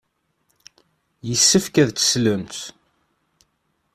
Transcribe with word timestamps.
Yessefk 1.27 1.75
ad 1.83 1.89
teslemt. 1.91 2.55